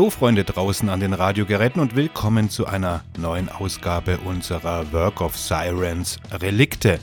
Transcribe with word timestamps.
Hallo 0.00 0.08
Freunde 0.08 0.44
draußen 0.44 0.88
an 0.88 1.00
den 1.00 1.12
Radiogeräten 1.12 1.78
und 1.78 1.94
willkommen 1.94 2.48
zu 2.48 2.64
einer 2.64 3.04
neuen 3.18 3.50
Ausgabe 3.50 4.16
unserer 4.24 4.90
Work 4.94 5.20
of 5.20 5.36
Sirens 5.36 6.18
Relikte. 6.40 6.98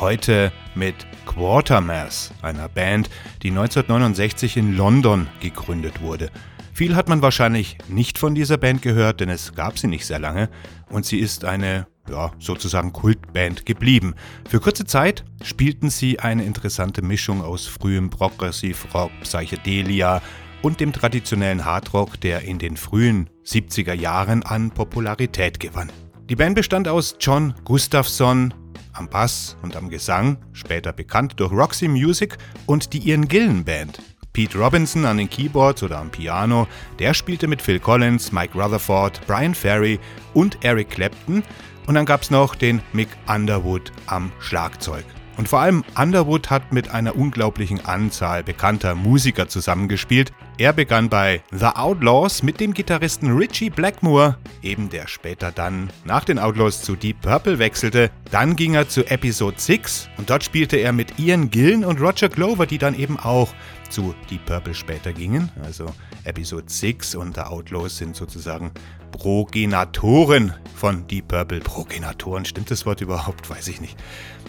Heute 0.00 0.50
mit 0.74 0.96
Quartermass, 1.26 2.32
einer 2.42 2.68
Band, 2.68 3.08
die 3.44 3.50
1969 3.50 4.56
in 4.56 4.76
London 4.76 5.28
gegründet 5.38 6.02
wurde. 6.02 6.32
Viel 6.72 6.96
hat 6.96 7.08
man 7.08 7.22
wahrscheinlich 7.22 7.78
nicht 7.86 8.18
von 8.18 8.34
dieser 8.34 8.58
Band 8.58 8.82
gehört, 8.82 9.20
denn 9.20 9.28
es 9.28 9.54
gab 9.54 9.78
sie 9.78 9.86
nicht 9.86 10.04
sehr 10.04 10.18
lange 10.18 10.48
und 10.88 11.06
sie 11.06 11.20
ist 11.20 11.44
eine 11.44 11.86
ja, 12.10 12.32
sozusagen 12.40 12.92
Kultband 12.92 13.64
geblieben. 13.64 14.16
Für 14.48 14.58
kurze 14.58 14.86
Zeit 14.86 15.24
spielten 15.44 15.88
sie 15.88 16.18
eine 16.18 16.44
interessante 16.44 17.00
Mischung 17.00 17.42
aus 17.44 17.68
frühem 17.68 18.10
Progressivrock, 18.10 19.12
Psychedelia 19.22 20.20
und 20.62 20.80
dem 20.80 20.92
traditionellen 20.92 21.64
Hardrock, 21.64 22.20
der 22.20 22.42
in 22.42 22.58
den 22.58 22.76
frühen 22.76 23.30
70er 23.44 23.94
Jahren 23.94 24.42
an 24.42 24.70
Popularität 24.70 25.60
gewann. 25.60 25.90
Die 26.28 26.36
Band 26.36 26.54
bestand 26.54 26.88
aus 26.88 27.16
John 27.20 27.54
Gustafsson 27.64 28.54
am 28.92 29.08
Bass 29.08 29.56
und 29.62 29.76
am 29.76 29.88
Gesang, 29.88 30.38
später 30.52 30.92
bekannt 30.92 31.34
durch 31.36 31.52
Roxy 31.52 31.88
Music 31.88 32.38
und 32.66 32.92
die 32.92 33.08
Ian 33.08 33.28
Gillen 33.28 33.64
Band. 33.64 34.00
Pete 34.32 34.58
Robinson 34.58 35.06
an 35.06 35.18
den 35.18 35.28
Keyboards 35.28 35.82
oder 35.82 35.98
am 35.98 36.10
Piano, 36.10 36.68
der 36.98 37.14
spielte 37.14 37.48
mit 37.48 37.60
Phil 37.60 37.80
Collins, 37.80 38.30
Mike 38.30 38.56
Rutherford, 38.56 39.20
Brian 39.26 39.54
Ferry 39.54 39.98
und 40.34 40.64
Eric 40.64 40.90
Clapton 40.90 41.42
und 41.86 41.94
dann 41.94 42.06
gab 42.06 42.22
es 42.22 42.30
noch 42.30 42.54
den 42.54 42.80
Mick 42.92 43.08
Underwood 43.26 43.90
am 44.06 44.30
Schlagzeug. 44.38 45.04
Und 45.36 45.48
vor 45.48 45.60
allem 45.60 45.82
Underwood 45.98 46.50
hat 46.50 46.72
mit 46.72 46.90
einer 46.90 47.16
unglaublichen 47.16 47.84
Anzahl 47.84 48.44
bekannter 48.44 48.94
Musiker 48.94 49.48
zusammengespielt. 49.48 50.32
Er 50.60 50.74
begann 50.74 51.08
bei 51.08 51.40
The 51.52 51.68
Outlaws 51.74 52.42
mit 52.42 52.60
dem 52.60 52.74
Gitarristen 52.74 53.34
Richie 53.34 53.70
Blackmore, 53.70 54.36
eben 54.60 54.90
der 54.90 55.08
später 55.08 55.50
dann 55.50 55.88
nach 56.04 56.22
den 56.22 56.38
Outlaws 56.38 56.82
zu 56.82 56.96
Deep 56.96 57.22
Purple 57.22 57.58
wechselte. 57.58 58.10
Dann 58.30 58.56
ging 58.56 58.74
er 58.74 58.86
zu 58.86 59.06
Episode 59.06 59.58
6 59.58 60.10
und 60.18 60.28
dort 60.28 60.44
spielte 60.44 60.76
er 60.76 60.92
mit 60.92 61.18
Ian 61.18 61.48
Gillen 61.48 61.82
und 61.82 61.98
Roger 61.98 62.28
Glover, 62.28 62.66
die 62.66 62.76
dann 62.76 62.94
eben 62.94 63.18
auch 63.18 63.54
zu 63.88 64.14
Deep 64.28 64.44
Purple 64.44 64.74
später 64.74 65.14
gingen. 65.14 65.50
Also 65.64 65.86
Episode 66.24 66.66
6 66.66 67.14
und 67.14 67.36
The 67.36 67.40
Outlaws 67.44 67.96
sind 67.96 68.14
sozusagen 68.14 68.70
Progenatoren 69.12 70.52
von 70.74 71.06
Deep 71.06 71.28
Purple. 71.28 71.60
Progenatoren, 71.60 72.44
stimmt 72.44 72.70
das 72.70 72.84
Wort 72.84 73.00
überhaupt? 73.00 73.48
Weiß 73.48 73.66
ich 73.68 73.80
nicht. 73.80 73.96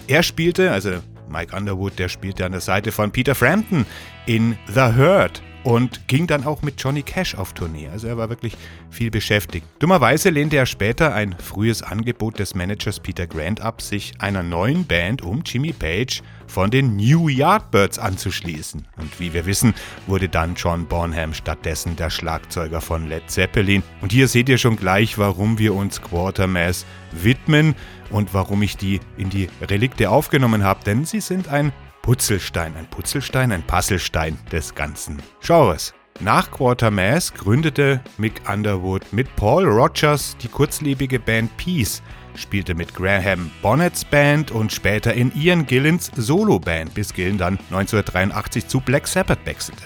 Er 0.08 0.24
spielte, 0.24 0.72
also 0.72 0.92
Mike 1.30 1.56
Underwood, 1.56 1.98
der 1.98 2.10
spielte 2.10 2.46
an 2.46 2.52
der 2.52 2.60
Seite 2.60 2.92
von 2.92 3.12
Peter 3.12 3.34
Frampton 3.34 3.86
in 4.26 4.58
The 4.68 4.94
Hurt 4.98 5.42
und 5.64 6.08
ging 6.08 6.28
dann 6.28 6.46
auch 6.46 6.62
mit 6.62 6.82
Johnny 6.82 7.04
Cash 7.04 7.36
auf 7.36 7.54
Tournee. 7.54 7.90
Also 7.90 8.08
er 8.08 8.18
war 8.18 8.30
wirklich 8.30 8.58
viel 8.90 9.12
beschäftigt. 9.12 9.66
Dummerweise 9.80 10.30
lehnte 10.30 10.58
er 10.58 10.66
später 10.66 11.14
ein 11.14 11.36
frühes 11.38 11.84
Angebot 11.84 12.40
des 12.40 12.56
Managers 12.56 13.00
Peter 13.00 13.28
Grant 13.28 13.62
ab, 13.62 13.82
sich 13.82 14.14
einer 14.20 14.44
neuen 14.44 14.86
Band 14.86 15.22
um 15.22 15.44
Jimmy 15.46 15.74
Page 15.74 16.22
von 16.48 16.70
den 16.72 16.96
New 16.96 17.30
Yardbirds 17.30 18.00
anzuschließen. 18.00 18.88
Und 18.98 19.20
wie 19.20 19.34
wir 19.34 19.46
wissen, 19.46 19.74
wurde 20.08 20.30
dann 20.30 20.56
John 20.56 20.86
Bonham 20.86 21.34
stattdessen 21.34 21.96
der 21.96 22.10
Schlagzeuger 22.10 22.82
von 22.82 23.08
Led 23.08 23.30
Zeppelin. 23.30 23.84
Und 24.02 24.12
hier 24.12 24.28
seht 24.28 24.50
ihr 24.50 24.58
schon 24.58 24.76
gleich, 24.76 25.18
warum 25.18 25.60
wir 25.60 25.74
uns 25.74 26.02
Quartermass 26.02 26.86
widmen 27.12 27.76
und 28.10 28.34
warum 28.34 28.62
ich 28.62 28.78
die 28.78 29.00
in 29.18 29.30
die 29.30 29.48
Relikte 29.62 30.10
aufgenommen 30.10 30.64
habe, 30.64 30.84
denn 30.84 31.06
sie 31.06 31.22
sind 31.22 31.48
ein 31.48 31.72
Putzelstein, 32.02 32.76
ein 32.76 32.88
Putzelstein, 32.88 33.52
ein 33.52 33.62
Puzzlestein 33.62 34.36
des 34.52 34.74
ganzen 34.74 35.22
Genres. 35.40 35.94
Nach 36.20 36.50
Quartermass 36.50 37.32
gründete 37.32 38.02
Mick 38.18 38.42
Underwood 38.52 39.14
mit 39.14 39.36
Paul 39.36 39.66
Rogers 39.66 40.36
die 40.42 40.48
kurzlebige 40.48 41.20
Band 41.20 41.56
Peace, 41.58 42.02
spielte 42.36 42.74
mit 42.74 42.96
Graham 42.96 43.52
Bonnets 43.62 44.04
Band 44.04 44.50
und 44.50 44.74
später 44.74 45.14
in 45.14 45.32
Ian 45.36 45.68
Gillens 45.68 46.10
Solo-Band, 46.16 46.96
bis 46.96 47.14
Gillen 47.14 47.38
dann 47.38 47.60
1983 47.70 48.68
zu 48.68 48.80
Black 48.80 49.08
Sabbath 49.08 49.46
wechselte. 49.46 49.84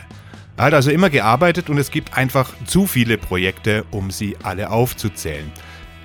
Er 0.56 0.66
hat 0.66 0.74
also 0.74 0.92
immer 0.92 1.10
gearbeitet 1.10 1.70
und 1.70 1.78
es 1.78 1.92
gibt 1.92 2.18
einfach 2.18 2.54
zu 2.66 2.88
viele 2.88 3.18
Projekte, 3.18 3.84
um 3.92 4.10
sie 4.10 4.38
alle 4.42 4.72
aufzuzählen. 4.72 5.52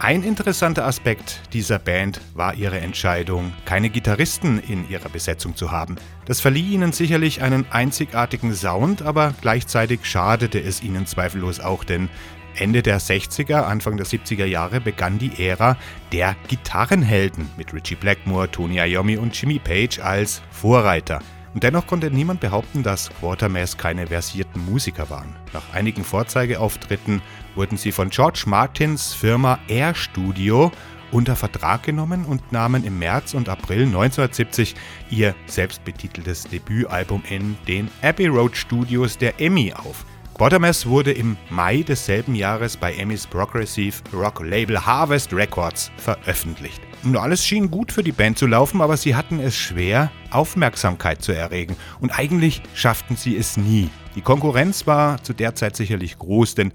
Ein 0.03 0.23
interessanter 0.23 0.87
Aspekt 0.87 1.43
dieser 1.53 1.79
Band 1.79 2.23
war 2.33 2.55
ihre 2.55 2.81
Entscheidung, 2.81 3.53
keine 3.67 3.91
Gitarristen 3.91 4.59
in 4.59 4.89
ihrer 4.89 5.11
Besetzung 5.11 5.57
zu 5.57 5.73
haben. 5.73 5.97
Das 6.25 6.41
verlieh 6.41 6.73
ihnen 6.73 6.93
sicherlich 6.93 7.43
einen 7.43 7.67
einzigartigen 7.71 8.55
Sound, 8.55 9.03
aber 9.03 9.35
gleichzeitig 9.43 10.07
schadete 10.07 10.59
es 10.59 10.83
ihnen 10.83 11.05
zweifellos 11.05 11.61
auch, 11.61 11.85
denn 11.85 12.09
Ende 12.55 12.81
der 12.81 12.99
60er, 12.99 13.65
Anfang 13.65 13.99
der 13.99 14.07
70er 14.07 14.47
Jahre 14.47 14.81
begann 14.81 15.19
die 15.19 15.47
Ära 15.47 15.77
der 16.13 16.35
Gitarrenhelden 16.49 17.51
mit 17.59 17.75
Richie 17.75 17.95
Blackmore, 17.95 18.51
Tony 18.51 18.79
Iommi 18.79 19.19
und 19.19 19.39
Jimmy 19.39 19.59
Page 19.59 19.99
als 19.99 20.41
Vorreiter. 20.51 21.21
Und 21.53 21.65
dennoch 21.65 21.87
konnte 21.87 22.11
niemand 22.11 22.41
behaupten, 22.41 22.83
dass 22.83 23.11
Quartermass 23.19 23.77
keine 23.77 24.07
versierten 24.07 24.65
Musiker 24.65 25.11
waren. 25.11 25.35
Nach 25.53 25.75
einigen 25.75 26.05
Vorzeigeauftritten 26.05 27.21
wurden 27.55 27.77
sie 27.77 27.93
von 27.93 28.11
George 28.11 28.45
Martins 28.47 29.13
Firma 29.13 29.59
Air 29.69 29.95
Studio 29.95 30.71
unter 31.13 31.37
Vertrag 31.37 31.83
genommen 31.83 32.25
und 32.25 32.53
nahmen 32.53 32.85
im 32.85 32.99
März 32.99 33.35
und 33.35 33.49
April 33.49 33.83
1970 33.83 34.75
ihr 35.11 35.35
selbstbetiteltes 35.47 36.45
Debütalbum 36.45 37.23
in 37.29 37.57
den 37.67 37.91
Abbey 38.03 38.29
Road 38.29 38.57
Studios 38.57 39.19
der 39.19 39.41
EMI 39.41 39.75
auf. 39.75 40.05
Quartermass 40.35 40.87
wurde 40.87 41.13
im 41.13 41.37
Mai 41.51 41.83
desselben 41.83 42.35
Jahres 42.35 42.77
bei 42.77 42.95
Emmys 42.95 43.27
Progressive 43.27 43.97
Rock 44.15 44.41
Label 44.41 44.87
Harvest 44.87 45.35
Records 45.35 45.91
veröffentlicht. 45.99 46.81
Und 47.03 47.17
alles 47.17 47.45
schien 47.45 47.71
gut 47.71 47.93
für 47.93 48.03
die 48.03 48.13
Band 48.13 48.39
zu 48.39 48.47
laufen, 48.47 48.81
aber 48.81 48.97
sie 48.97 49.15
hatten 49.15 49.39
es 49.39 49.55
schwer, 49.55 50.11
Aufmerksamkeit 50.31 51.21
zu 51.23 51.33
erregen. 51.33 51.77
Und 52.01 52.19
eigentlich 52.19 52.63
schafften 52.75 53.17
sie 53.17 53.37
es 53.37 53.59
nie. 53.59 53.91
Die 54.15 54.23
Konkurrenz 54.23 54.87
war 54.87 55.23
zu 55.23 55.35
der 55.35 55.55
Zeit 55.55 55.77
sicherlich 55.77 56.19
groß, 56.19 56.55
denn 56.55 56.73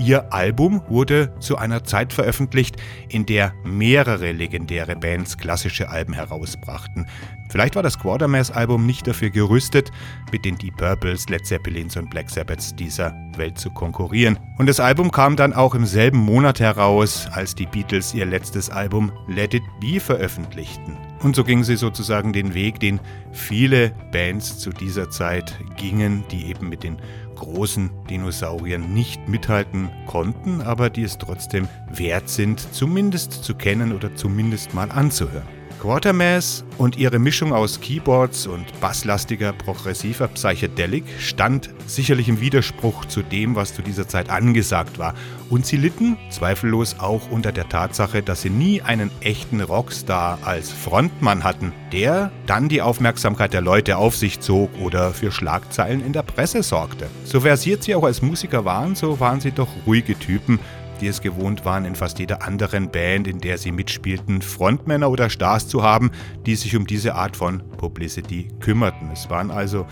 Ihr 0.00 0.32
Album 0.32 0.80
wurde 0.88 1.38
zu 1.40 1.58
einer 1.58 1.84
Zeit 1.84 2.14
veröffentlicht, 2.14 2.76
in 3.10 3.26
der 3.26 3.52
mehrere 3.64 4.32
legendäre 4.32 4.96
Bands 4.96 5.36
klassische 5.36 5.90
Alben 5.90 6.14
herausbrachten. 6.14 7.06
Vielleicht 7.50 7.76
war 7.76 7.82
das 7.82 7.98
Quartermass-Album 7.98 8.86
nicht 8.86 9.06
dafür 9.06 9.28
gerüstet, 9.28 9.90
mit 10.32 10.46
den 10.46 10.56
Deep 10.56 10.78
Purples, 10.78 11.28
Led 11.28 11.44
Zeppelins 11.44 11.98
und 11.98 12.08
Black 12.08 12.30
Sabbaths 12.30 12.74
dieser 12.74 13.14
Welt 13.36 13.58
zu 13.58 13.70
konkurrieren. 13.70 14.38
Und 14.56 14.70
das 14.70 14.80
Album 14.80 15.10
kam 15.10 15.36
dann 15.36 15.52
auch 15.52 15.74
im 15.74 15.84
selben 15.84 16.18
Monat 16.18 16.60
heraus, 16.60 17.28
als 17.32 17.54
die 17.54 17.66
Beatles 17.66 18.14
ihr 18.14 18.24
letztes 18.24 18.70
Album 18.70 19.12
Let 19.28 19.52
It 19.52 19.64
Be 19.80 20.00
veröffentlichten. 20.00 21.09
Und 21.22 21.36
so 21.36 21.44
gingen 21.44 21.64
sie 21.64 21.76
sozusagen 21.76 22.32
den 22.32 22.54
Weg, 22.54 22.80
den 22.80 22.98
viele 23.32 23.92
Bands 24.10 24.58
zu 24.58 24.70
dieser 24.70 25.10
Zeit 25.10 25.58
gingen, 25.76 26.24
die 26.30 26.46
eben 26.46 26.68
mit 26.68 26.82
den 26.82 26.96
großen 27.36 27.90
Dinosauriern 28.08 28.92
nicht 28.92 29.28
mithalten 29.28 29.90
konnten, 30.06 30.62
aber 30.62 30.88
die 30.88 31.02
es 31.02 31.18
trotzdem 31.18 31.68
wert 31.90 32.28
sind, 32.28 32.72
zumindest 32.72 33.32
zu 33.44 33.54
kennen 33.54 33.92
oder 33.92 34.14
zumindest 34.14 34.72
mal 34.72 34.90
anzuhören. 34.90 35.59
Quartermass 35.80 36.62
und 36.76 36.98
ihre 36.98 37.18
Mischung 37.18 37.54
aus 37.54 37.80
Keyboards 37.80 38.46
und 38.46 38.66
basslastiger 38.80 39.54
progressiver 39.54 40.28
Psychedelic 40.28 41.04
stand 41.18 41.70
sicherlich 41.86 42.28
im 42.28 42.40
Widerspruch 42.40 43.06
zu 43.06 43.22
dem, 43.22 43.56
was 43.56 43.74
zu 43.74 43.80
dieser 43.80 44.06
Zeit 44.06 44.28
angesagt 44.28 44.98
war. 44.98 45.14
Und 45.48 45.64
sie 45.64 45.78
litten 45.78 46.18
zweifellos 46.28 46.96
auch 46.98 47.30
unter 47.30 47.50
der 47.50 47.68
Tatsache, 47.68 48.22
dass 48.22 48.42
sie 48.42 48.50
nie 48.50 48.82
einen 48.82 49.10
echten 49.22 49.62
Rockstar 49.62 50.38
als 50.44 50.70
Frontmann 50.70 51.44
hatten, 51.44 51.72
der 51.92 52.30
dann 52.46 52.68
die 52.68 52.82
Aufmerksamkeit 52.82 53.54
der 53.54 53.62
Leute 53.62 53.96
auf 53.96 54.16
sich 54.16 54.40
zog 54.40 54.70
oder 54.80 55.14
für 55.14 55.32
Schlagzeilen 55.32 56.04
in 56.04 56.12
der 56.12 56.22
Presse 56.22 56.62
sorgte. 56.62 57.08
So 57.24 57.40
versiert 57.40 57.84
sie 57.84 57.94
auch 57.94 58.04
als 58.04 58.20
Musiker 58.20 58.66
waren, 58.66 58.94
so 58.94 59.18
waren 59.18 59.40
sie 59.40 59.50
doch 59.50 59.68
ruhige 59.86 60.18
Typen, 60.18 60.60
die 61.00 61.08
es 61.08 61.20
gewohnt 61.20 61.64
waren, 61.64 61.84
in 61.84 61.94
fast 61.94 62.18
jeder 62.18 62.42
anderen 62.42 62.90
Band, 62.90 63.26
in 63.26 63.40
der 63.40 63.58
sie 63.58 63.72
mitspielten, 63.72 64.42
Frontmänner 64.42 65.10
oder 65.10 65.30
Stars 65.30 65.66
zu 65.66 65.82
haben, 65.82 66.10
die 66.46 66.54
sich 66.54 66.76
um 66.76 66.86
diese 66.86 67.14
Art 67.14 67.36
von 67.36 67.62
Publicity 67.76 68.48
kümmerten. 68.60 69.10
Es 69.12 69.30
waren 69.30 69.50
also 69.50 69.86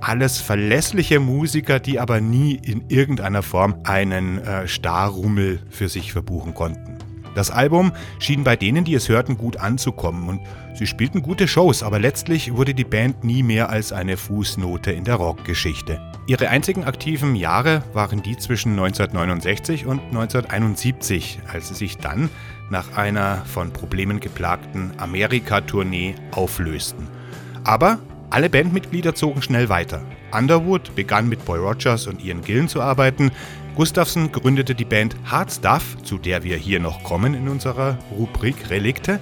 alles 0.00 0.38
verlässliche 0.38 1.20
Musiker, 1.20 1.78
die 1.78 1.98
aber 1.98 2.20
nie 2.20 2.54
in 2.54 2.84
irgendeiner 2.88 3.42
Form 3.42 3.76
einen 3.84 4.38
äh, 4.38 4.66
Starrummel 4.66 5.60
für 5.68 5.88
sich 5.88 6.12
verbuchen 6.12 6.54
konnten. 6.54 6.99
Das 7.34 7.50
Album 7.50 7.92
schien 8.18 8.44
bei 8.44 8.56
denen, 8.56 8.84
die 8.84 8.94
es 8.94 9.08
hörten, 9.08 9.38
gut 9.38 9.56
anzukommen 9.56 10.28
und 10.28 10.40
sie 10.74 10.86
spielten 10.86 11.22
gute 11.22 11.46
Shows, 11.46 11.82
aber 11.82 11.98
letztlich 11.98 12.54
wurde 12.54 12.74
die 12.74 12.84
Band 12.84 13.24
nie 13.24 13.42
mehr 13.42 13.70
als 13.70 13.92
eine 13.92 14.16
Fußnote 14.16 14.92
in 14.92 15.04
der 15.04 15.16
Rockgeschichte. 15.16 16.00
Ihre 16.26 16.48
einzigen 16.48 16.84
aktiven 16.84 17.34
Jahre 17.34 17.82
waren 17.92 18.22
die 18.22 18.36
zwischen 18.36 18.72
1969 18.72 19.86
und 19.86 20.00
1971, 20.00 21.40
als 21.52 21.68
sie 21.68 21.74
sich 21.74 21.98
dann 21.98 22.30
nach 22.70 22.96
einer 22.96 23.44
von 23.46 23.72
Problemen 23.72 24.20
geplagten 24.20 24.92
Amerika-Tournee 24.98 26.14
auflösten. 26.30 27.08
Aber 27.64 27.98
alle 28.30 28.48
Bandmitglieder 28.48 29.16
zogen 29.16 29.42
schnell 29.42 29.68
weiter. 29.68 30.02
Underwood 30.32 30.94
begann 30.94 31.28
mit 31.28 31.44
Boy 31.44 31.58
Rogers 31.58 32.06
und 32.06 32.24
Ian 32.24 32.42
Gillen 32.42 32.68
zu 32.68 32.80
arbeiten, 32.80 33.32
Gustafsson 33.76 34.30
gründete 34.32 34.74
die 34.74 34.84
Band 34.84 35.16
Hard 35.24 35.52
Stuff, 35.52 35.96
zu 36.02 36.18
der 36.18 36.42
wir 36.42 36.56
hier 36.56 36.80
noch 36.80 37.02
kommen 37.02 37.34
in 37.34 37.48
unserer 37.48 37.96
Rubrik 38.16 38.68
Relikte. 38.68 39.20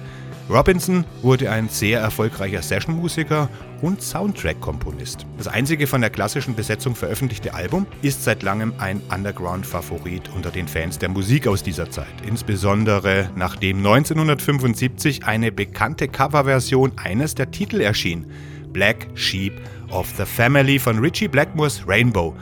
Robinson 0.49 1.05
wurde 1.21 1.51
ein 1.51 1.69
sehr 1.69 1.99
erfolgreicher 1.99 2.63
Sessionmusiker 2.63 3.49
und 3.81 4.01
Soundtrack-Komponist. 4.01 5.27
Das 5.37 5.47
einzige 5.47 5.85
von 5.85 6.01
der 6.01 6.09
klassischen 6.09 6.55
Besetzung 6.55 6.95
veröffentlichte 6.95 7.53
Album 7.53 7.85
ist 8.01 8.23
seit 8.23 8.41
langem 8.41 8.73
ein 8.79 8.99
Underground-Favorit 9.13 10.29
unter 10.35 10.49
den 10.49 10.67
Fans 10.67 10.97
der 10.97 11.09
Musik 11.09 11.47
aus 11.47 11.61
dieser 11.61 11.91
Zeit. 11.91 12.07
Insbesondere 12.25 13.29
nachdem 13.35 13.77
1975 13.77 15.25
eine 15.25 15.51
bekannte 15.51 16.07
Coverversion 16.07 16.93
eines 16.97 17.35
der 17.35 17.51
Titel 17.51 17.79
erschien: 17.79 18.25
Black 18.73 19.07
Sheep 19.13 19.53
of 19.91 20.11
the 20.17 20.25
Family 20.25 20.79
von 20.79 20.97
Richie 20.97 21.27
Blackmores 21.27 21.83
Rainbow. 21.87 22.35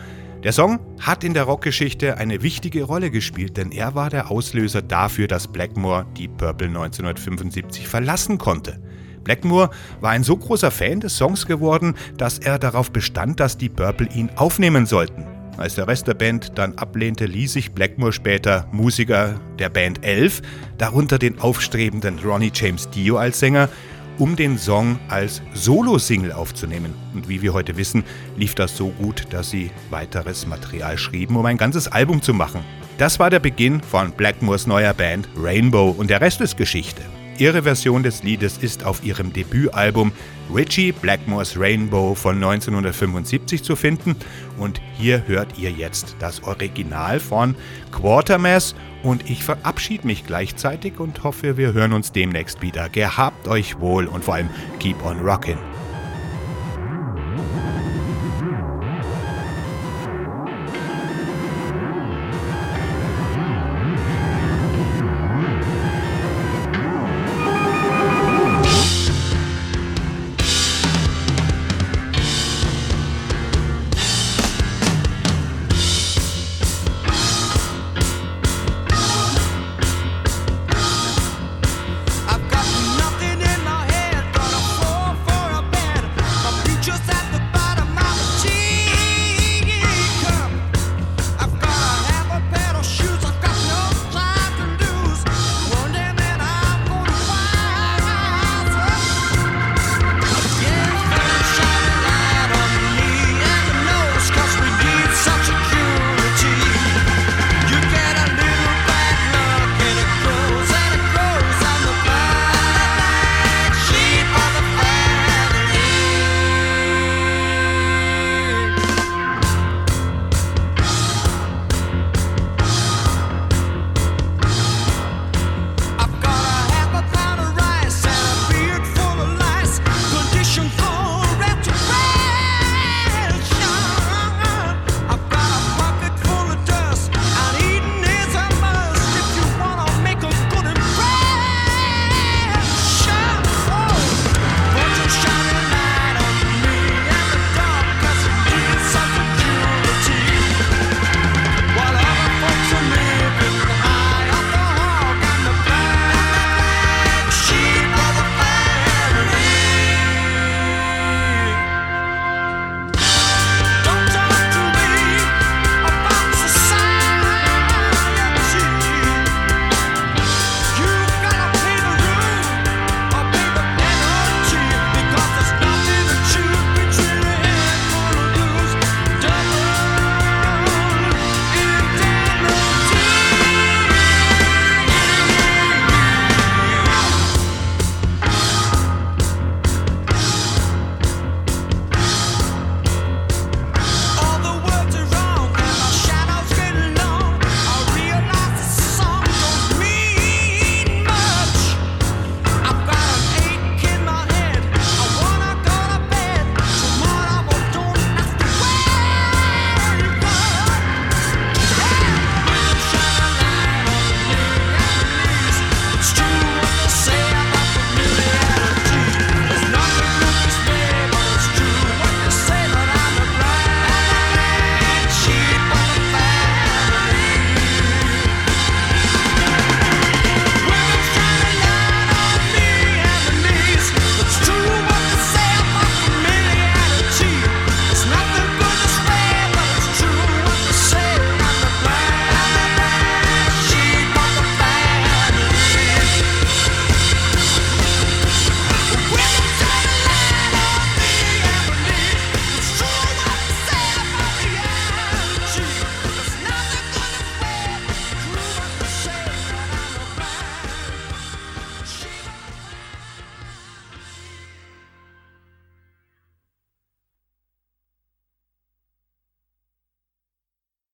Der 0.44 0.52
Song 0.52 0.80
hat 1.00 1.24
in 1.24 1.34
der 1.34 1.44
Rockgeschichte 1.44 2.18
eine 2.18 2.44
wichtige 2.44 2.84
Rolle 2.84 3.10
gespielt, 3.10 3.58
denn 3.58 3.72
er 3.72 3.96
war 3.96 4.12
der 4.12 4.30
Auslöser 4.30 4.84
dafür, 4.84 5.28
dass 5.28 5.48
Blackmore 5.48 6.06
die 6.16 6.28
Purple 6.28 6.68
1975 6.68 7.88
verlassen 7.88 8.38
konnte. 8.38 8.80
Blackmore 9.24 9.72
war 10.00 10.12
ein 10.12 10.24
so 10.24 10.38
großer 10.38 10.70
Fan 10.70 11.00
des 11.00 11.18
Songs 11.18 11.48
geworden, 11.48 11.96
dass 12.18 12.38
er 12.38 12.60
darauf 12.60 12.92
bestand, 12.92 13.40
dass 13.40 13.58
die 13.58 13.68
Purple 13.68 14.08
ihn 14.14 14.30
aufnehmen 14.36 14.86
sollten. 14.86 15.26
Als 15.58 15.74
der 15.74 15.88
Rest 15.88 16.08
der 16.08 16.14
Band 16.14 16.52
dann 16.56 16.76
ablehnte, 16.76 17.26
ließ 17.26 17.54
sich 17.54 17.72
Blackmore 17.72 18.14
später 18.14 18.68
Musiker 18.72 19.42
der 19.58 19.70
Band 19.70 20.06
Elf, 20.06 20.44
darunter 20.78 21.18
den 21.18 21.40
aufstrebenden 21.40 22.20
Ronnie 22.20 22.52
James 22.54 22.88
Dio 22.92 23.18
als 23.18 23.40
Sänger, 23.40 23.70
um 24.18 24.36
den 24.36 24.58
Song 24.58 25.00
als 25.10 25.42
Solo-Single 25.54 26.32
aufzunehmen. 26.32 26.94
Und 27.14 27.28
wie 27.30 27.42
wir 27.42 27.54
heute 27.54 27.78
wissen, 27.78 28.04
lief 28.36 28.56
das 28.56 28.76
so 28.76 28.90
gut, 28.90 29.28
dass 29.32 29.50
sie 29.50 29.72
weiteres 29.90 30.46
Material 30.48 30.98
schrieben, 30.98 31.36
um 31.36 31.46
ein 31.46 31.58
ganzes 31.58 31.88
Album 31.88 32.22
zu 32.22 32.34
machen. 32.34 32.64
Das 32.98 33.20
war 33.20 33.30
der 33.30 33.40
Beginn 33.40 33.82
von 33.82 34.12
Blackmores 34.12 34.68
neuer 34.68 34.94
Band 34.94 35.28
Rainbow 35.38 35.90
und 35.98 36.10
der 36.10 36.22
Rest 36.22 36.42
ist 36.42 36.58
Geschichte. 36.58 37.02
Ihre 37.40 37.62
Version 37.62 38.02
des 38.02 38.24
Liedes 38.24 38.58
ist 38.58 38.84
auf 38.84 39.04
ihrem 39.04 39.32
Debütalbum 39.32 40.12
Richie 40.54 40.92
Blackmores 40.92 41.60
Rainbow 41.60 42.16
von 42.16 42.36
1975 42.36 43.62
zu 43.62 43.76
finden 43.76 44.16
und 44.58 44.82
hier 44.98 45.28
hört 45.28 45.60
ihr 45.60 45.70
jetzt 45.70 46.16
das 46.18 46.42
Original 46.44 47.20
von 47.20 47.54
Quartermass 47.92 48.74
und 49.04 49.30
ich 49.30 49.44
verabschiede 49.44 50.08
mich 50.08 50.26
gleichzeitig 50.26 51.00
und 51.00 51.24
hoffe, 51.24 51.58
wir 51.58 51.74
hören 51.74 51.94
uns 51.94 52.12
demnächst 52.12 52.64
wieder. 52.64 52.90
Gehabt 52.90 53.48
euch 53.48 53.80
wohl 53.80 54.08
und 54.08 54.26
vor 54.26 54.34
allem 54.34 54.50
keep 54.80 55.06
on 55.06 55.20
rockin'. 55.20 55.77